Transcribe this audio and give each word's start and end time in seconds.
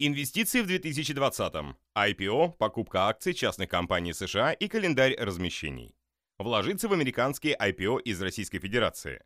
Инвестиции 0.00 0.60
в 0.60 0.66
2020. 0.68 1.74
IPO, 1.96 2.52
покупка 2.52 3.08
акций 3.08 3.34
частных 3.34 3.68
компаний 3.68 4.12
США 4.12 4.52
и 4.52 4.68
календарь 4.68 5.16
размещений. 5.18 5.96
Вложиться 6.38 6.86
в 6.86 6.92
американские 6.92 7.56
IPO 7.60 8.02
из 8.02 8.22
Российской 8.22 8.60
Федерации. 8.60 9.24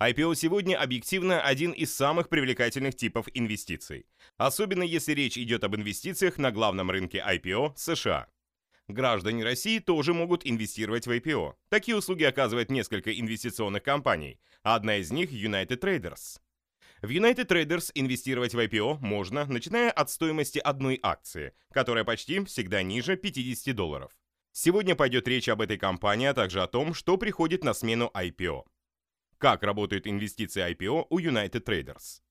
IPO 0.00 0.36
сегодня 0.36 0.80
объективно 0.80 1.40
один 1.40 1.72
из 1.72 1.92
самых 1.92 2.28
привлекательных 2.28 2.94
типов 2.94 3.26
инвестиций, 3.34 4.06
особенно 4.36 4.84
если 4.84 5.12
речь 5.12 5.36
идет 5.36 5.64
об 5.64 5.74
инвестициях 5.74 6.38
на 6.38 6.52
главном 6.52 6.92
рынке 6.92 7.18
IPO 7.28 7.72
США. 7.74 8.28
Граждане 8.86 9.42
России 9.42 9.80
тоже 9.80 10.14
могут 10.14 10.46
инвестировать 10.46 11.08
в 11.08 11.10
IPO. 11.10 11.54
Такие 11.68 11.96
услуги 11.96 12.22
оказывает 12.22 12.70
несколько 12.70 13.12
инвестиционных 13.12 13.82
компаний, 13.82 14.38
а 14.62 14.76
одна 14.76 14.98
из 14.98 15.10
них 15.10 15.32
United 15.32 15.80
Traders. 15.80 16.38
В 17.02 17.10
United 17.10 17.46
Traders 17.46 17.90
инвестировать 17.94 18.54
в 18.54 18.58
IPO 18.58 18.98
можно, 19.00 19.44
начиная 19.44 19.90
от 19.90 20.10
стоимости 20.10 20.58
одной 20.58 20.98
акции, 21.02 21.52
которая 21.72 22.04
почти 22.04 22.42
всегда 22.44 22.82
ниже 22.82 23.16
50 23.16 23.76
долларов. 23.76 24.12
Сегодня 24.52 24.96
пойдет 24.96 25.28
речь 25.28 25.50
об 25.50 25.60
этой 25.60 25.76
компании, 25.76 26.26
а 26.26 26.32
также 26.32 26.62
о 26.62 26.66
том, 26.66 26.94
что 26.94 27.18
приходит 27.18 27.64
на 27.64 27.74
смену 27.74 28.10
IPO. 28.14 28.62
Как 29.36 29.62
работают 29.62 30.06
инвестиции 30.06 30.66
IPO 30.72 31.08
у 31.10 31.20
United 31.20 31.62
Traders. 31.62 32.22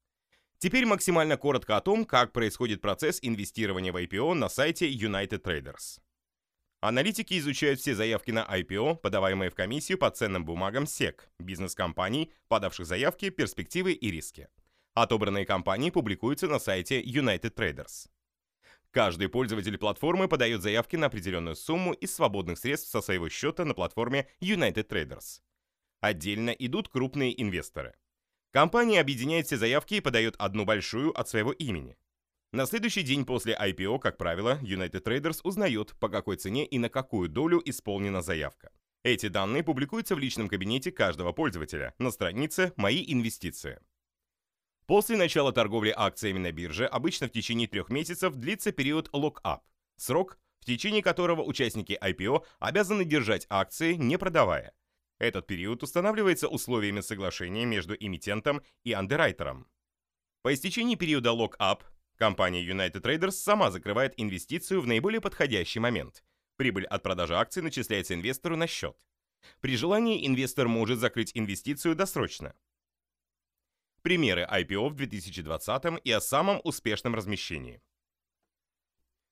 Теперь 0.58 0.88
максимально 0.88 1.38
коротко 1.38 1.78
о 1.78 1.82
том, 1.82 2.04
как 2.04 2.32
происходит 2.32 2.82
процесс 2.82 3.20
инвестирования 3.22 3.94
в 3.94 3.98
IPO 3.98 4.34
на 4.34 4.50
сайте 4.50 4.92
United 4.92 5.44
Traders. 5.44 6.00
Аналитики 6.82 7.38
изучают 7.40 7.80
все 7.80 7.96
заявки 7.96 8.32
на 8.32 8.46
IPO, 8.46 8.98
подаваемые 8.98 9.50
в 9.50 9.56
комиссию 9.56 9.98
по 9.98 10.10
ценным 10.12 10.46
бумагам 10.46 10.84
SEC, 10.84 11.22
бизнес-компаний, 11.40 12.32
подавших 12.48 12.86
заявки, 12.86 13.30
перспективы 13.30 13.94
и 13.94 14.12
риски. 14.12 14.50
Отобранные 14.94 15.46
компании 15.46 15.90
публикуются 15.90 16.48
на 16.48 16.60
сайте 16.60 17.02
United 17.02 17.54
Traders. 17.54 18.08
Каждый 18.92 19.28
пользователь 19.28 19.78
платформы 19.78 20.30
подает 20.30 20.62
заявки 20.62 20.96
на 20.96 21.08
определенную 21.08 21.58
сумму 21.58 21.92
из 21.92 22.16
свободных 22.16 22.58
средств 22.58 22.90
со 22.90 23.02
своего 23.02 23.28
счета 23.28 23.66
на 23.66 23.74
платформе 23.74 24.30
United 24.40 24.88
Traders. 24.88 25.42
Отдельно 26.00 26.52
идут 26.52 26.88
крупные 26.88 27.42
инвесторы. 27.42 27.96
Компания 28.52 29.02
объединяет 29.02 29.48
все 29.48 29.58
заявки 29.58 29.96
и 29.96 30.02
подает 30.02 30.36
одну 30.38 30.64
большую 30.64 31.12
от 31.20 31.28
своего 31.28 31.52
имени. 31.52 31.98
На 32.52 32.66
следующий 32.66 33.04
день 33.04 33.26
после 33.26 33.54
IPO, 33.54 34.00
как 34.00 34.18
правило, 34.18 34.60
United 34.62 35.04
Traders 35.04 35.42
узнает, 35.44 35.94
по 36.00 36.10
какой 36.10 36.38
цене 36.38 36.66
и 36.66 36.78
на 36.78 36.90
какую 36.90 37.28
долю 37.30 37.62
исполнена 37.66 38.22
заявка. 38.22 38.72
Эти 39.04 39.28
данные 39.28 39.64
публикуются 39.64 40.16
в 40.16 40.20
личном 40.20 40.48
кабинете 40.48 40.92
каждого 40.92 41.32
пользователя 41.32 41.94
на 42.00 42.12
странице 42.12 42.74
«Мои 42.76 43.04
инвестиции». 43.06 43.80
После 44.88 45.18
начала 45.18 45.52
торговли 45.52 45.94
акциями 45.96 46.40
на 46.40 46.52
бирже 46.52 46.86
обычно 46.86 47.28
в 47.28 47.32
течение 47.32 47.68
трех 47.68 47.90
месяцев 47.90 48.36
длится 48.36 48.72
период 48.72 49.10
lock-up, 49.14 49.64
срок, 49.98 50.38
в 50.60 50.66
течение 50.66 51.02
которого 51.02 51.44
участники 51.44 51.98
IPO 52.02 52.46
обязаны 52.60 53.06
держать 53.06 53.46
акции, 53.50 53.94
не 53.94 54.18
продавая. 54.18 54.74
Этот 55.20 55.48
период 55.48 55.82
устанавливается 55.84 56.48
условиями 56.48 57.02
соглашения 57.02 57.66
между 57.66 57.96
эмитентом 57.96 58.62
и 58.84 58.92
андеррайтером. 58.92 59.68
По 60.42 60.54
истечении 60.54 60.96
периода 60.96 61.32
lock-up 61.32 61.84
Компания 62.18 62.66
United 62.66 63.02
Traders 63.02 63.32
сама 63.32 63.72
закрывает 63.72 64.14
инвестицию 64.18 64.82
в 64.82 64.88
наиболее 64.88 65.20
подходящий 65.20 65.80
момент. 65.80 66.24
Прибыль 66.56 66.86
от 66.86 67.04
продажи 67.04 67.36
акций 67.36 67.62
начисляется 67.62 68.14
инвестору 68.14 68.56
на 68.56 68.68
счет. 68.68 68.98
При 69.60 69.76
желании 69.76 70.26
инвестор 70.26 70.68
может 70.68 71.00
закрыть 71.00 71.32
инвестицию 71.34 71.96
досрочно. 71.96 72.56
Примеры 74.02 74.48
IPO 74.50 74.90
в 74.90 74.96
2020 74.96 76.02
и 76.04 76.12
о 76.12 76.22
самом 76.22 76.62
успешном 76.64 77.16
размещении. 77.16 77.82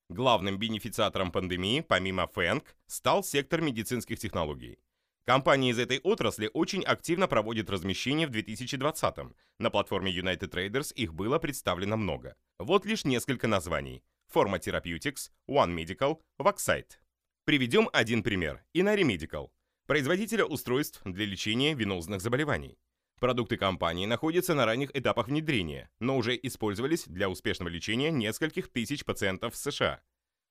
Главным 0.09 0.57
бенефициатором 0.57 1.31
пандемии, 1.31 1.81
помимо 1.81 2.27
ФЭНК, 2.27 2.75
стал 2.87 3.23
сектор 3.23 3.61
медицинских 3.61 4.19
технологий. 4.19 4.79
Компании 5.25 5.71
из 5.71 5.79
этой 5.79 5.99
отрасли 5.99 6.49
очень 6.53 6.83
активно 6.83 7.27
проводят 7.27 7.69
размещение 7.69 8.27
в 8.27 8.31
2020-м. 8.31 9.33
На 9.57 9.69
платформе 9.69 10.11
United 10.11 10.49
Traders 10.49 10.93
их 10.93 11.13
было 11.13 11.39
представлено 11.39 11.95
много. 11.95 12.35
Вот 12.59 12.85
лишь 12.85 13.05
несколько 13.05 13.47
названий. 13.47 14.03
Forma 14.33 14.59
Therapeutics, 14.59 15.31
One 15.49 15.73
Medical, 15.73 16.19
Vaxite. 16.37 16.97
Приведем 17.45 17.89
один 17.93 18.21
пример. 18.21 18.65
Inari 18.75 19.03
Medical. 19.03 19.49
Производителя 19.85 20.43
устройств 20.43 21.01
для 21.05 21.25
лечения 21.25 21.73
венозных 21.73 22.19
заболеваний. 22.19 22.77
Продукты 23.21 23.55
компании 23.55 24.05
находятся 24.05 24.53
на 24.53 24.65
ранних 24.65 24.93
этапах 24.93 25.27
внедрения, 25.27 25.89
но 26.01 26.17
уже 26.17 26.37
использовались 26.43 27.05
для 27.05 27.29
успешного 27.29 27.69
лечения 27.69 28.11
нескольких 28.11 28.67
тысяч 28.67 29.05
пациентов 29.05 29.53
в 29.53 29.57
США. 29.57 30.01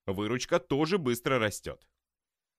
Выручка 0.07 0.59
тоже 0.59 0.97
быстро 0.97 1.39
растет. 1.39 1.87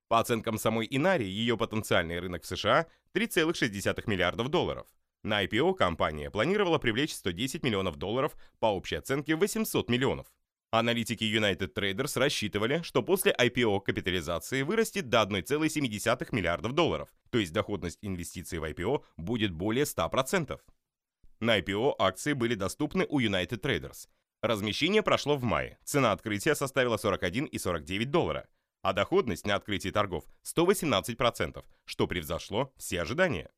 По 0.08 0.19
оценкам 0.19 0.58
самой 0.58 0.88
Инари, 0.90 1.28
ее 1.28 1.58
потенциальный 1.58 2.19
рынок 2.19 2.44
в 2.44 2.47
США 2.47 2.88
3,6 3.14 4.03
миллиардов 4.08 4.50
долларов. 4.50 4.88
На 5.24 5.46
IPO 5.46 5.75
компания 5.75 6.30
планировала 6.30 6.80
привлечь 6.80 7.14
110 7.14 7.64
миллионов 7.64 7.96
долларов 7.96 8.36
по 8.59 8.68
общей 8.68 8.96
оценке 8.96 9.36
800 9.36 9.90
миллионов. 9.90 10.28
Аналитики 10.72 11.24
United 11.24 11.74
Traders 11.74 12.19
рассчитывали, 12.19 12.81
что 12.81 13.03
после 13.03 13.31
IPO 13.31 13.81
капитализации 13.81 14.63
вырастет 14.63 15.08
до 15.08 15.22
1,7 15.22 16.28
миллиардов 16.31 16.74
долларов, 16.74 17.09
то 17.30 17.38
есть 17.38 17.53
доходность 17.53 18.00
инвестиций 18.02 18.58
в 18.58 18.63
IPO 18.63 19.03
будет 19.16 19.52
более 19.52 19.86
100%. 19.86 20.59
На 21.40 21.59
IPO 21.59 21.94
акции 22.00 22.34
были 22.34 22.56
доступны 22.56 23.06
у 23.08 23.19
United 23.22 23.62
Traders. 23.62 24.08
Размещение 24.42 25.03
прошло 25.03 25.36
в 25.38 25.44
мае, 25.44 25.78
цена 25.84 26.12
открытия 26.12 26.56
составила 26.56 26.97
41,49 26.97 28.06
доллара, 28.06 28.47
а 28.83 28.94
доходность 28.94 29.47
на 29.47 29.55
открытии 29.55 29.89
торгов 29.89 30.25
118%, 30.44 31.66
что 31.85 32.05
превзошло 32.05 32.71
все 32.77 33.01
ожидания. 33.01 33.49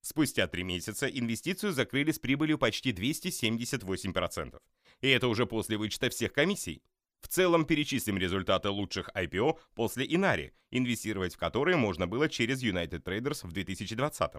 Спустя 0.00 0.46
три 0.46 0.64
месяца 0.64 1.06
инвестицию 1.06 1.72
закрыли 1.72 2.12
с 2.12 2.18
прибылью 2.18 2.58
почти 2.58 2.92
278%. 2.92 4.60
И 5.02 5.08
это 5.08 5.28
уже 5.28 5.46
после 5.46 5.76
вычета 5.76 6.08
всех 6.08 6.32
комиссий. 6.32 6.82
В 7.20 7.28
целом 7.28 7.66
перечислим 7.66 8.16
результаты 8.16 8.70
лучших 8.70 9.10
IPO 9.10 9.58
после 9.74 10.06
Инари, 10.06 10.54
инвестировать 10.70 11.34
в 11.34 11.38
которые 11.38 11.76
можно 11.76 12.06
было 12.06 12.28
через 12.28 12.62
United 12.62 13.02
Traders 13.02 13.46
в 13.46 13.52
2020. 13.52 14.30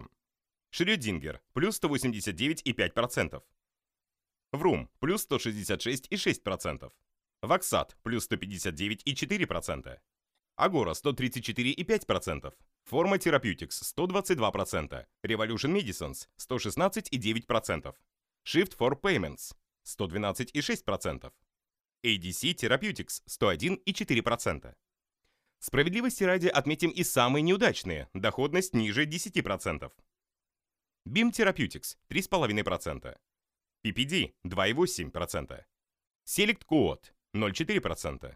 Шрёдингер– 0.70 1.40
плюс 1.52 1.80
189,5%. 1.80 3.42
Врум– 4.52 4.90
плюс 4.98 5.26
166,6%. 5.28 6.90
Ваксат– 7.42 7.96
плюс 8.02 8.28
159,4%. 8.28 9.98
Агора– 10.56 10.90
134,5%. 10.94 12.52
Форма 12.84 13.16
Therapeutics– 13.16 13.82
122%. 13.96 15.06
Revolution 15.22 15.72
Medicines– 15.72 16.28
116,9%. 16.38 17.94
Shift 18.44 18.76
for 18.76 18.94
Payments– 19.00 19.54
112,6%. 19.84 21.32
ADC 22.04 22.54
Therapeutics– 22.54 23.22
101,4%. 23.26 24.74
Справедливости 25.60 26.24
ради 26.24 26.48
отметим 26.48 26.90
и 26.90 27.04
самые 27.04 27.42
неудачные, 27.42 28.08
доходность 28.14 28.74
ниже 28.74 29.06
10%. 29.06 29.90
BIM 31.06 31.30
Therapeutics– 31.30 31.96
3,5%. 32.10 33.16
PPD– 33.82 34.34
2,8%. 34.44 35.64
Select 36.26 36.64
Quote 36.66 37.12
0,4%. 37.34 38.34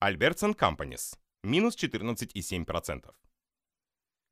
Albertson 0.00 0.54
Companies– 0.54 1.18
минус 1.42 1.74
14,7%. 1.76 3.10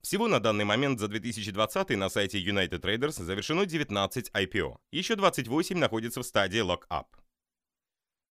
Всего 0.01 0.29
на 0.29 0.39
данный 0.39 0.65
момент 0.65 1.01
за 1.01 1.09
2020 1.09 1.91
на 1.97 2.09
сайте 2.09 2.39
United 2.39 2.81
Traders 2.81 3.21
завершено 3.21 3.67
19 3.67 4.31
IPO, 4.31 4.77
еще 4.93 5.17
28 5.17 5.77
находятся 5.77 6.21
в 6.21 6.27
стадии 6.27 6.61
lock-up. 6.61 7.07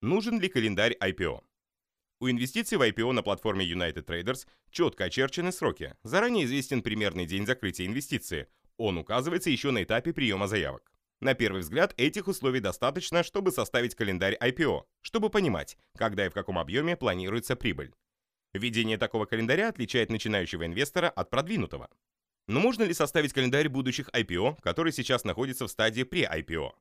Нужен 0.01 0.39
ли 0.39 0.47
календарь 0.47 0.95
IPO? 1.01 1.43
У 2.21 2.29
инвестиций 2.29 2.77
в 2.77 2.81
IPO 2.81 3.11
на 3.11 3.21
платформе 3.21 3.69
United 3.69 4.05
Traders 4.05 4.47
четко 4.71 5.05
очерчены 5.05 5.51
сроки. 5.51 5.93
Заранее 6.03 6.45
известен 6.45 6.81
примерный 6.81 7.25
день 7.25 7.45
закрытия 7.45 7.85
инвестиции. 7.85 8.47
Он 8.77 8.97
указывается 8.97 9.49
еще 9.49 9.71
на 9.71 9.83
этапе 9.83 10.13
приема 10.13 10.47
заявок. 10.47 10.92
На 11.23 11.35
первый 11.35 11.61
взгляд, 11.61 11.93
этих 11.95 12.27
условий 12.27 12.59
достаточно, 12.59 13.23
чтобы 13.23 13.53
составить 13.53 13.95
календарь 13.95 14.37
IPO, 14.41 14.83
чтобы 14.99 15.29
понимать, 15.29 15.77
когда 15.97 16.25
и 16.25 16.29
в 16.29 16.33
каком 16.33 16.59
объеме 16.59 16.97
планируется 16.97 17.55
прибыль. 17.55 17.93
Введение 18.53 18.97
такого 18.97 19.25
календаря 19.25 19.69
отличает 19.69 20.09
начинающего 20.09 20.65
инвестора 20.65 21.09
от 21.09 21.29
продвинутого. 21.29 21.87
Но 22.49 22.59
можно 22.59 22.83
ли 22.83 22.93
составить 22.93 23.31
календарь 23.31 23.69
будущих 23.69 24.09
IPO, 24.09 24.57
который 24.61 24.91
сейчас 24.91 25.23
находится 25.23 25.65
в 25.65 25.71
стадии 25.71 26.03
pre-IPO? 26.03 26.71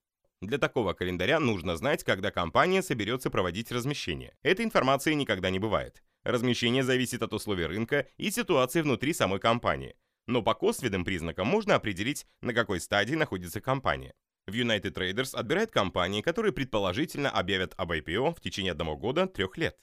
Для 0.41 0.59
такого 0.59 0.93
календаря 0.93 1.39
нужно 1.39 1.77
знать, 1.77 2.03
когда 2.03 2.33
компания 2.33 2.83
соберется 2.83 3.31
проводить 3.31 3.71
размещение. 3.71 4.35
Этой 4.43 4.65
информации 4.65 5.15
никогда 5.15 5.51
не 5.51 5.61
бывает. 5.61 6.03
Размещение 6.25 6.83
зависит 6.83 7.23
от 7.23 7.33
условий 7.33 7.67
рынка 7.67 8.09
и 8.17 8.29
ситуации 8.33 8.81
внутри 8.81 9.13
самой 9.13 9.39
компании. 9.39 9.95
Но 10.27 10.43
по 10.43 10.55
косвенным 10.55 11.05
признакам 11.05 11.47
можно 11.47 11.77
определить, 11.77 12.27
на 12.41 12.53
какой 12.53 12.81
стадии 12.81 13.15
находится 13.15 13.61
компания. 13.61 14.15
В 14.47 14.55
United 14.55 14.93
Traders 14.93 15.37
отбирают 15.37 15.71
компании, 15.71 16.21
которые 16.21 16.53
предположительно 16.53 17.31
объявят 17.31 17.75
об 17.77 17.93
IPO 17.93 18.35
в 18.35 18.41
течение 18.41 18.73
одного 18.73 18.97
года 18.97 19.27
трех 19.27 19.57
лет. 19.57 19.79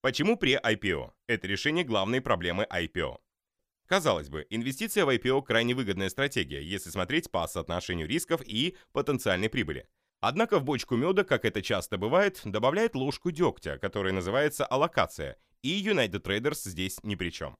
Почему 0.00 0.38
при 0.38 0.56
IPO? 0.56 1.12
Это 1.26 1.46
решение 1.46 1.84
главной 1.84 2.22
проблемы 2.22 2.66
IPO. 2.70 3.18
Казалось 3.86 4.28
бы, 4.28 4.46
инвестиция 4.48 5.04
в 5.04 5.10
IPO 5.10 5.42
крайне 5.42 5.74
выгодная 5.74 6.08
стратегия, 6.08 6.62
если 6.62 6.88
смотреть 6.88 7.30
по 7.30 7.46
соотношению 7.46 8.08
рисков 8.08 8.40
и 8.44 8.76
потенциальной 8.92 9.50
прибыли. 9.50 9.88
Однако 10.20 10.58
в 10.58 10.64
бочку 10.64 10.96
меда, 10.96 11.24
как 11.24 11.44
это 11.44 11.62
часто 11.62 11.98
бывает, 11.98 12.40
добавляет 12.44 12.94
ложку 12.94 13.30
дегтя, 13.30 13.78
которая 13.78 14.12
называется 14.12 14.64
аллокация, 14.64 15.36
и 15.62 15.82
United 15.82 16.22
Traders 16.22 16.60
здесь 16.64 16.98
ни 17.02 17.14
при 17.14 17.30
чем. 17.30 17.56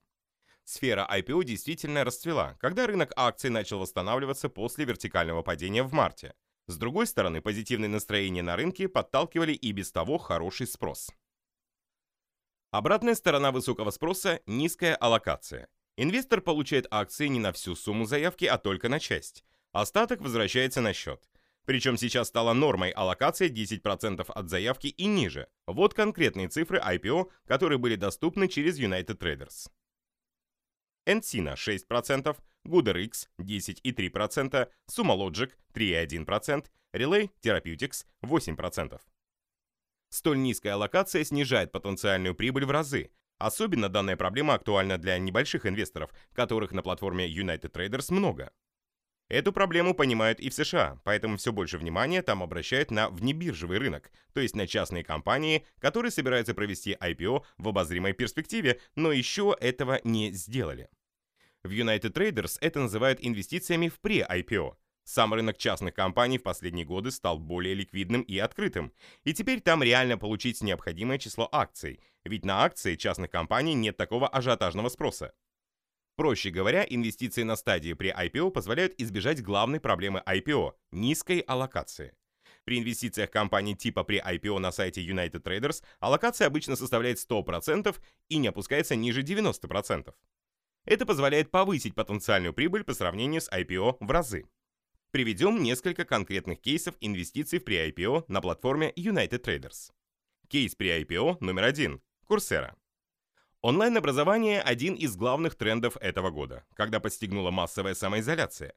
Сфера 0.68 1.08
IPO 1.10 1.44
действительно 1.44 2.04
расцвела, 2.04 2.58
когда 2.60 2.86
рынок 2.86 3.14
акций 3.16 3.48
начал 3.48 3.78
восстанавливаться 3.78 4.50
после 4.50 4.84
вертикального 4.84 5.40
падения 5.40 5.82
в 5.82 5.94
марте. 5.94 6.34
С 6.66 6.76
другой 6.76 7.06
стороны, 7.06 7.40
позитивные 7.40 7.88
настроения 7.88 8.42
на 8.42 8.54
рынке 8.54 8.86
подталкивали 8.86 9.54
и 9.54 9.72
без 9.72 9.90
того 9.92 10.18
хороший 10.18 10.66
спрос. 10.66 11.10
Обратная 12.70 13.14
сторона 13.14 13.50
высокого 13.50 13.90
спроса– 13.90 14.42
низкая 14.46 14.94
аллокация. 14.94 15.68
Инвестор 15.96 16.42
получает 16.42 16.86
акции 16.90 17.28
не 17.28 17.40
на 17.40 17.52
всю 17.52 17.74
сумму 17.74 18.04
заявки, 18.04 18.44
а 18.44 18.58
только 18.58 18.90
на 18.90 19.00
часть. 19.00 19.46
Остаток 19.72 20.20
возвращается 20.20 20.82
на 20.82 20.92
счет. 20.92 21.30
Причем 21.64 21.96
сейчас 21.96 22.28
стала 22.28 22.52
нормой 22.52 22.90
аллокация 22.90 23.48
10% 23.48 24.20
от 24.20 24.50
заявки 24.50 24.88
и 24.88 25.06
ниже. 25.06 25.48
Вот 25.66 25.94
конкретные 25.94 26.48
цифры 26.48 26.78
IPO, 26.78 27.30
которые 27.46 27.78
были 27.78 27.94
доступны 27.94 28.48
через 28.48 28.78
United 28.78 29.16
Traders. 29.16 29.70
Encina 31.08 31.55
6%, 31.55 32.37
GoodRx 32.66 33.28
10,3%, 33.40 34.69
SumoLogic 34.90 35.50
3,1%, 35.75 36.66
Relay 36.93 37.31
Therapeutics 37.43 38.05
8%. 38.22 39.00
Столь 40.10 40.38
низкая 40.38 40.75
аллокация 40.75 41.25
снижает 41.25 41.72
потенциальную 41.72 42.34
прибыль 42.34 42.66
в 42.66 42.70
разы, 42.70 43.10
Особенно 43.38 43.88
данная 43.88 44.16
проблема 44.16 44.55
актуальна 44.55 44.99
для 44.99 45.16
небольших 45.16 45.64
инвесторов, 45.64 46.10
которых 46.34 46.72
на 46.72 46.82
платформе 46.82 47.32
United 47.32 47.70
Traders 47.70 48.12
много. 48.12 48.50
Эту 49.28 49.52
проблему 49.52 49.94
понимают 49.94 50.40
и 50.40 50.49
в 50.49 50.54
США, 50.54 51.00
поэтому 51.04 51.37
все 51.37 51.52
больше 51.52 51.78
внимания 51.78 52.22
там 52.22 52.43
обращают 52.43 52.90
на 52.90 53.11
внебиржевый 53.11 53.78
рынок, 53.78 54.11
то 54.32 54.40
есть 54.40 54.56
на 54.56 54.66
частные 54.66 55.04
компании, 55.04 55.66
которые 55.78 56.11
собираются 56.11 56.54
провести 56.54 56.96
IPO 56.99 57.44
в 57.58 57.69
обозримой 57.69 58.14
перспективе, 58.14 58.81
но 58.96 59.12
еще 59.12 59.54
этого 59.61 60.00
не 60.02 60.32
сделали. 60.32 60.88
В 61.68 61.70
United 61.70 62.14
Traders 62.14 62.56
это 62.62 62.80
называют 62.80 63.18
инвестициями 63.20 63.88
в 63.88 64.00
пре-IPO, 64.00 64.74
сам 65.04 65.34
рынок 65.34 65.58
частных 65.58 65.92
компаний 65.92 66.38
в 66.38 66.42
последние 66.42 66.86
годы 66.86 67.10
стал 67.10 67.38
более 67.38 67.74
ликвидным 67.74 68.22
и 68.22 68.38
открытым, 68.38 68.90
и 69.24 69.34
теперь 69.34 69.60
там 69.60 69.82
реально 69.82 70.16
получить 70.16 70.62
необходимое 70.62 71.18
число 71.18 71.46
акций, 71.52 72.00
ведь 72.24 72.46
на 72.46 72.64
акции 72.64 72.96
частных 72.96 73.30
компаний 73.30 73.74
нет 73.74 73.98
такого 73.98 74.28
ажиотажного 74.28 74.88
спроса. 74.88 75.34
Проще 76.16 76.48
говоря, 76.48 76.86
инвестиции 76.88 77.42
на 77.42 77.54
стадии 77.54 77.92
при 77.92 78.14
IPO 78.18 78.50
позволяют 78.50 78.94
избежать 78.96 79.42
главной 79.42 79.78
проблемы 79.78 80.22
IPO– 80.26 80.72
низкой 80.92 81.40
аллокации. 81.40 82.14
При 82.64 82.78
инвестициях 82.78 83.30
компаний 83.30 83.76
типа 83.76 84.04
при 84.04 84.22
IPO 84.22 84.58
на 84.58 84.72
сайте 84.72 85.06
United 85.06 85.42
Traders 85.42 85.84
аллокация 86.00 86.46
обычно 86.46 86.76
составляет 86.76 87.18
100% 87.18 87.94
и 88.30 88.38
не 88.38 88.48
опускается 88.48 88.96
ниже 88.96 89.22
90%. 89.22 90.14
Это 90.88 91.05
позволяет 91.05 91.50
повысить 91.50 91.94
потенциальную 91.94 92.55
прибыль 92.55 92.82
по 92.82 92.94
сравнению 92.94 93.43
с 93.43 93.50
IPO 93.50 93.99
в 94.00 94.11
разы. 94.11 94.46
Приведем 95.11 95.62
несколько 95.62 96.06
конкретных 96.06 96.62
кейсов 96.62 96.94
инвестиций 97.02 97.58
в 97.58 97.64
pre-IPO 97.64 98.25
на 98.29 98.40
платформе 98.40 98.94
United 98.96 99.44
Traders. 99.44 99.93
Кейс 100.49 100.75
pre-IPO 100.75 101.37
номер 101.40 101.64
один– 101.64 102.00
Coursera. 102.26 102.73
Онлайн-образование– 103.61 104.62
один 104.62 104.94
из 104.94 105.14
главных 105.14 105.56
трендов 105.56 105.99
этого 105.99 106.31
года, 106.31 106.64
когда 106.73 107.00
постигнула 107.00 107.50
массовая 107.50 107.93
самоизоляция. 107.93 108.73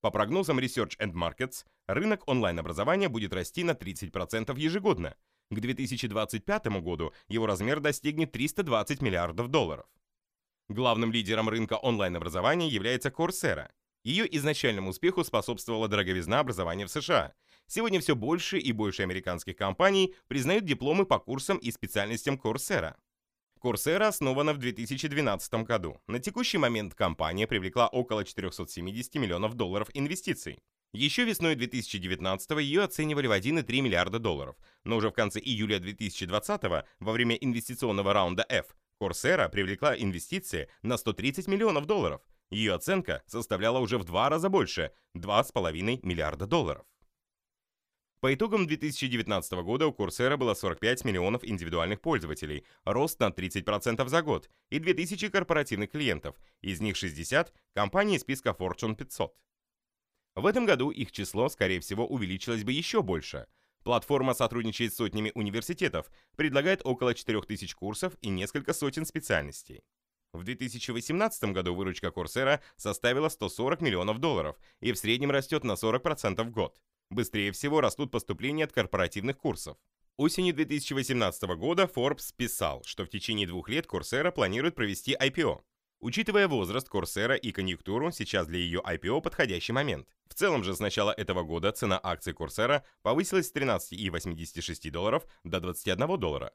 По 0.00 0.10
прогнозам 0.10 0.58
Research 0.58 0.98
and 0.98 1.12
Markets, 1.12 1.64
рынок 1.86 2.26
онлайн-образования 2.26 3.08
будет 3.08 3.32
расти 3.32 3.62
на 3.62 3.70
30% 3.70 4.58
ежегодно. 4.58 5.14
К 5.52 5.60
2025 5.60 6.66
году 6.80 7.12
его 7.28 7.46
размер 7.46 7.78
достигнет 7.78 8.32
320 8.32 9.00
миллиардов 9.00 9.46
долларов. 9.46 9.86
Главным 10.72 11.12
лидером 11.12 11.50
рынка 11.50 11.74
онлайн-образования 11.74 12.68
является 12.68 13.10
Coursera– 13.10 13.68
ее 14.04 14.26
изначальному 14.36 14.90
успеху 14.90 15.22
способствовала 15.22 15.86
дороговизна 15.86 16.40
образования 16.40 16.86
в 16.86 16.90
США. 16.90 17.34
Сегодня 17.66 18.00
все 18.00 18.16
больше 18.16 18.58
и 18.58 18.72
больше 18.72 19.02
американских 19.02 19.54
компаний 19.56 20.14
признают 20.28 20.64
дипломы 20.64 21.04
по 21.06 21.18
курсам 21.20 21.58
и 21.58 21.70
специальностям 21.70 22.34
Coursera. 22.34 22.96
Coursera 23.62 24.08
основана 24.08 24.54
в 24.54 24.58
2012 24.58 25.54
году. 25.62 26.00
На 26.08 26.18
текущий 26.18 26.58
момент 26.58 26.94
компания 26.94 27.46
привлекла 27.46 27.86
около 27.86 28.24
470 28.24 29.14
миллионов 29.16 29.54
долларов 29.54 29.88
инвестиций. 29.94 30.58
Еще 30.92 31.24
весной 31.24 31.54
2019 31.54 32.50
ее 32.58 32.82
оценивали 32.82 33.26
в 33.28 33.32
1,3 33.32 33.80
миллиарда 33.80 34.18
долларов, 34.18 34.56
но 34.84 34.96
уже 34.96 35.10
в 35.10 35.12
конце 35.12 35.38
июля 35.38 35.78
2020 35.78 36.62
во 36.98 37.12
время 37.12 37.36
инвестиционного 37.36 38.12
раунда 38.12 38.44
F 38.48 38.74
Coursera 39.00 39.48
привлекла 39.48 39.96
инвестиции 39.96 40.68
на 40.82 40.96
130 40.96 41.48
миллионов 41.48 41.86
долларов, 41.86 42.22
ее 42.52 42.74
оценка 42.74 43.22
составляла 43.26 43.78
уже 43.78 43.96
в 43.96 44.04
два 44.04 44.28
раза 44.28 44.50
больше– 44.50 44.92
2,5 45.16 46.00
миллиарда 46.02 46.46
долларов. 46.46 46.84
По 48.20 48.34
итогам 48.34 48.66
2019 48.66 49.52
года 49.64 49.86
у 49.86 49.92
Coursera 49.92 50.36
было 50.36 50.52
45 50.52 51.06
миллионов 51.06 51.44
индивидуальных 51.44 52.02
пользователей, 52.02 52.66
рост 52.84 53.18
на 53.20 53.30
30% 53.30 54.06
за 54.06 54.22
год, 54.22 54.50
и 54.68 54.78
2000 54.78 55.30
корпоративных 55.30 55.90
клиентов, 55.90 56.36
из 56.60 56.82
них 56.82 56.96
60– 56.96 57.54
компании 57.74 58.18
списка 58.18 58.50
Fortune 58.50 58.96
500. 58.96 59.34
В 60.34 60.44
этом 60.44 60.66
году 60.66 60.90
их 60.90 61.10
число, 61.10 61.48
скорее 61.48 61.80
всего, 61.80 62.06
увеличилось 62.06 62.64
бы 62.64 62.72
еще 62.72 63.00
больше. 63.00 63.46
Платформа 63.84 64.34
сотрудничает 64.34 64.92
с 64.92 64.96
сотнями 64.96 65.32
университетов, 65.34 66.10
предлагает 66.36 66.82
около 66.84 67.14
4000 67.14 67.74
курсов 67.74 68.14
и 68.20 68.28
несколько 68.28 68.72
сотен 68.72 69.04
специальностей. 69.04 69.82
В 70.32 70.44
2018 70.44 71.44
году 71.52 71.74
выручка 71.74 72.08
Coursera 72.08 72.60
составила 72.76 73.28
140 73.28 73.82
миллионов 73.82 74.18
долларов 74.18 74.56
и 74.80 74.92
в 74.92 74.98
среднем 74.98 75.30
растет 75.30 75.62
на 75.62 75.72
40% 75.72 76.42
в 76.42 76.50
год. 76.50 76.80
Быстрее 77.10 77.52
всего 77.52 77.82
растут 77.82 78.10
поступления 78.10 78.64
от 78.64 78.72
корпоративных 78.72 79.36
курсов. 79.36 79.76
Осенью 80.16 80.54
2018 80.54 81.42
года 81.56 81.84
Forbes 81.84 82.32
писал, 82.34 82.82
что 82.84 83.04
в 83.04 83.10
течение 83.10 83.46
двух 83.46 83.68
лет 83.68 83.86
Coursera 83.86 84.30
планирует 84.30 84.74
провести 84.74 85.14
IPO. 85.14 85.60
Учитывая 86.02 86.48
возраст 86.48 86.88
Coursera 86.88 87.38
и 87.38 87.52
конъюнктуру, 87.52 88.10
сейчас 88.10 88.48
для 88.48 88.58
ее 88.58 88.80
IPO 88.80 89.22
подходящий 89.22 89.72
момент. 89.72 90.08
В 90.26 90.34
целом 90.34 90.64
же 90.64 90.74
с 90.74 90.80
начала 90.80 91.12
этого 91.12 91.44
года 91.44 91.70
цена 91.70 92.00
акций 92.02 92.32
Coursera 92.32 92.82
повысилась 93.02 93.48
с 93.48 93.54
13,86 93.54 94.90
долларов 94.90 95.24
до 95.44 95.60
21 95.60 96.18
доллара. 96.18 96.52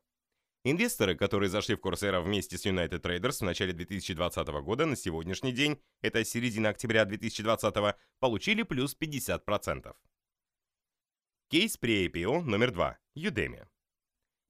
Инвесторы, 0.65 1.15
которые 1.15 1.49
зашли 1.49 1.75
в 1.75 1.79
Coursera 1.79 2.21
вместе 2.21 2.57
с 2.57 2.65
United 2.65 2.99
Traders 2.99 3.37
в 3.37 3.43
начале 3.43 3.71
2020 3.71 4.47
года, 4.47 4.85
на 4.85 4.97
сегодняшний 4.97 5.53
день, 5.53 5.81
это 6.01 6.25
середина 6.25 6.67
октября 6.69 7.05
2020, 7.05 7.95
получили 8.19 8.63
плюс 8.63 8.97
50%. 8.99 9.95
Кейс 11.49 11.77
при 11.77 12.09
IPO 12.09 12.41
номер 12.41 12.71
2. 12.71 12.97
Udemy. 13.15 13.65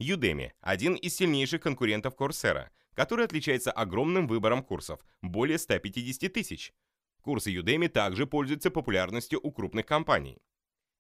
Udemy– 0.02 0.54
один 0.62 0.96
из 0.96 1.16
сильнейших 1.16 1.62
конкурентов 1.62 2.16
Coursera, 2.16 2.70
который 2.98 3.26
отличается 3.26 3.72
огромным 3.72 4.26
выбором 4.26 4.64
курсов, 4.64 5.00
более 5.22 5.60
150 5.60 6.34
тысяч. 6.34 6.74
Курсы 7.22 7.56
Udemy 7.56 7.90
также 7.90 8.26
пользуются 8.26 8.72
популярностью 8.72 9.40
у 9.44 9.52
крупных 9.52 9.86
компаний. 9.86 10.40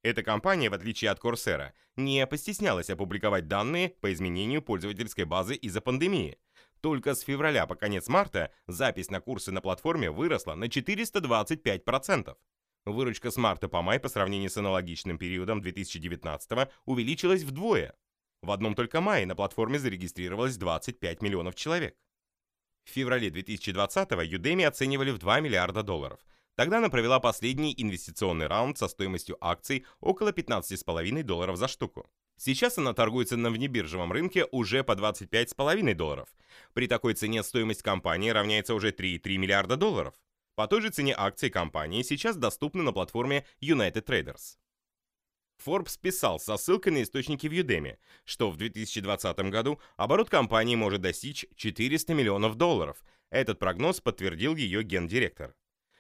Эта 0.04 0.22
компания, 0.22 0.70
в 0.70 0.76
отличие 0.76 1.10
от 1.10 1.20
Coursera, 1.20 1.72
не 1.96 2.28
постеснялась 2.28 2.92
опубликовать 2.92 3.48
данные 3.48 3.96
по 4.00 4.14
изменению 4.14 4.62
пользовательской 4.62 5.26
базы 5.26 5.56
из-за 5.56 5.82
пандемии. 5.82 6.38
Только 6.82 7.16
с 7.16 7.22
февраля 7.22 7.66
по 7.66 7.74
конец 7.74 8.08
марта 8.08 8.52
запись 8.68 9.10
на 9.10 9.20
курсы 9.20 9.52
на 9.52 9.62
платформе 9.62 10.12
выросла 10.12 10.54
на 10.54 10.66
425%. 10.66 12.38
Выручка 12.86 13.32
с 13.32 13.38
марта 13.38 13.68
по 13.70 13.82
май 13.82 14.00
по 14.00 14.08
сравнению 14.08 14.52
с 14.52 14.58
аналогичным 14.58 15.18
периодом 15.18 15.62
2019 15.62 16.70
увеличилась 16.86 17.42
вдвое. 17.42 17.96
В 18.48 18.52
одном 18.52 18.74
только 18.74 19.02
мае 19.02 19.26
на 19.26 19.36
платформе 19.36 19.78
зарегистрировалось 19.78 20.58
25 20.58 21.22
миллионов 21.22 21.54
человек. 21.54 21.96
В 22.86 22.90
феврале 22.90 23.30
2020 23.30 24.10
Udemy 24.10 24.66
оценивали 24.66 25.12
в 25.12 25.20
2 25.20 25.42
миллиарда 25.42 25.84
долларов– 25.84 26.20
Тогда 26.58 26.80
она 26.80 26.90
провела 26.90 27.20
последний 27.20 27.76
инвестиционный 27.78 28.48
раунд 28.48 28.80
со 28.80 28.88
стоимостью 28.88 29.38
акций 29.40 29.86
около 30.00 30.30
15,5 30.30 31.22
долларов 31.22 31.56
за 31.56 31.68
штуку. 31.68 32.10
Сейчас 32.36 32.80
она 32.80 32.94
торгуется 32.94 33.38
на 33.38 33.52
внебиржевом 33.52 34.12
рынке 34.12 34.48
уже 34.52 34.84
по 34.84 34.94
25,5 34.94 35.94
долларов. 35.94 36.30
При 36.74 36.88
такой 36.88 37.14
цене 37.14 37.44
стоимость 37.44 37.84
компании 37.84 38.32
равняется 38.32 38.74
уже 38.74 38.90
3,3 38.90 39.38
миллиарда 39.38 39.78
долларов. 39.78 40.16
По 40.56 40.68
той 40.68 40.82
же 40.82 40.90
цене 40.90 41.14
акции 41.16 41.50
компании 41.50 42.02
сейчас 42.02 42.36
доступны 42.36 42.82
на 42.82 42.92
платформе 42.92 43.46
United 43.62 44.04
Traders. 44.04 44.58
Forbes 45.66 46.00
писал 46.00 46.40
со 46.40 46.58
ссылкой 46.58 46.94
на 46.94 47.04
источники 47.04 47.48
в 47.48 47.52
Udemy, 47.52 47.98
что 48.26 48.50
в 48.50 48.58
2020 48.58 49.38
году 49.50 49.80
оборот 49.96 50.30
компании 50.30 50.76
может 50.76 51.02
достичь 51.02 51.46
400 51.56 52.14
миллионов 52.14 52.56
долларов. 52.56 53.04
Этот 53.30 53.60
прогноз 53.60 54.00
подтвердил 54.00 54.56
ее 54.56 54.84
гендиректор. 54.84 55.56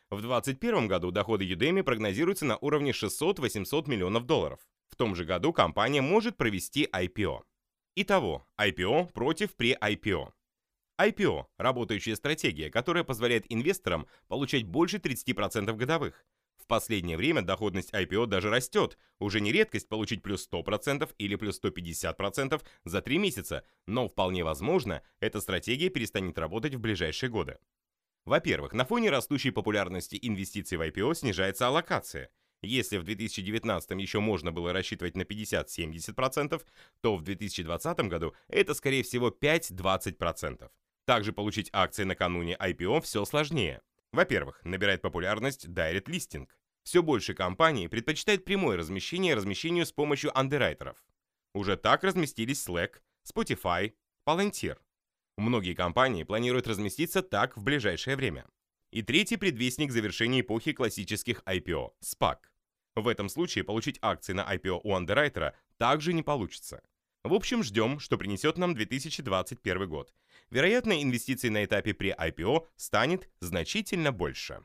В 0.09 0.21
2021 0.21 0.87
году 0.87 1.11
доходы 1.11 1.45
Udemy 1.45 1.83
прогнозируются 1.83 2.45
на 2.45 2.57
уровне 2.57 2.91
600-800 2.91 3.89
миллионов 3.89 4.25
долларов. 4.25 4.59
В 4.87 4.95
том 4.95 5.15
же 5.15 5.25
году 5.25 5.51
компания 5.51 6.01
может 6.01 6.37
провести 6.37 6.87
IPO. 6.91 7.41
Итого, 7.95 8.47
IPO 8.57 9.11
против 9.11 9.55
pre-IPO. 9.57 10.31
IPO– 10.99 11.45
работающая 11.57 12.15
стратегия, 12.15 12.71
которая 12.71 13.03
позволяет 13.03 13.45
инвесторам 13.49 14.07
получать 14.27 14.63
больше 14.63 14.97
30% 14.97 15.71
годовых. 15.73 16.25
В 16.67 16.69
последнее 16.69 17.15
время 17.15 17.43
доходность 17.43 17.93
IPO 17.93 18.25
даже 18.25 18.49
растет. 18.49 18.97
Уже 19.19 19.39
не 19.39 19.53
редкость 19.53 19.87
получить 19.87 20.21
плюс 20.21 20.49
100% 20.51 21.09
или 21.17 21.35
плюс 21.37 21.61
150% 21.63 22.61
за 22.83 23.01
3 23.01 23.17
месяца, 23.19 23.63
но 23.85 24.09
вполне 24.09 24.43
возможно, 24.43 25.01
эта 25.21 25.39
стратегия 25.39 25.87
перестанет 25.87 26.37
работать 26.37 26.75
в 26.75 26.81
ближайшие 26.81 27.29
годы. 27.29 27.57
Во-первых, 28.25 28.73
на 28.73 28.83
фоне 28.83 29.11
растущей 29.11 29.51
популярности 29.51 30.19
инвестиций 30.21 30.77
в 30.77 30.81
IPO 30.81 31.15
снижается 31.15 31.67
аллокация. 31.67 32.31
Если 32.61 32.97
в 32.97 33.05
2019 33.05 33.91
еще 33.91 34.19
можно 34.19 34.51
было 34.51 34.73
рассчитывать 34.73 35.15
на 35.15 35.21
50-70%, 35.21 36.61
то 36.99 37.15
в 37.15 37.21
2020 37.21 37.99
году 38.09 38.35
это 38.49 38.73
скорее 38.73 39.03
всего 39.03 39.29
5-20%. 39.29 40.69
Также 41.05 41.31
получить 41.31 41.69
акции 41.71 42.03
накануне 42.03 42.57
IPO 42.59 42.99
все 43.03 43.23
сложнее. 43.23 43.81
Во-первых, 44.11 44.61
набирает 44.63 45.01
популярность 45.01 45.65
Direct 45.65 46.05
Listing. 46.05 46.47
Все 46.83 47.03
больше 47.03 47.33
компаний 47.33 47.87
предпочитают 47.87 48.45
прямое 48.45 48.77
размещение 48.77 49.35
размещению 49.35 49.85
с 49.85 49.91
помощью 49.91 50.37
андеррайтеров. 50.37 51.03
Уже 51.53 51.75
так 51.75 52.03
разместились 52.03 52.65
Slack, 52.65 53.01
Spotify, 53.25 53.93
Palantir. 54.25 54.77
Многие 55.37 55.73
компании 55.73 56.23
планируют 56.23 56.67
разместиться 56.67 57.21
так 57.21 57.57
в 57.57 57.63
ближайшее 57.63 58.15
время. 58.15 58.45
И 58.91 59.01
третий 59.01 59.37
предвестник 59.37 59.91
завершения 59.91 60.41
эпохи 60.41 60.71
классических 60.71 61.43
IPO– 61.43 61.91
SPAC. 62.01 62.37
В 62.95 63.07
этом 63.07 63.29
случае 63.29 63.63
получить 63.63 63.99
акции 64.01 64.33
на 64.33 64.41
IPO 64.55 64.81
у 64.83 64.95
андеррайтера 64.95 65.55
также 65.77 66.13
не 66.13 66.23
получится. 66.23 66.81
В 67.23 67.33
общем, 67.33 67.61
ждем, 67.61 67.99
что 67.99 68.17
принесет 68.17 68.57
нам 68.57 68.73
2021 68.73 69.89
год. 69.89 70.13
Вероятно, 70.49 71.01
инвестиций 71.01 71.49
на 71.49 71.65
этапе 71.65 71.93
при 71.93 72.13
IPO 72.13 72.67
станет 72.75 73.29
значительно 73.39 74.11
больше. 74.11 74.61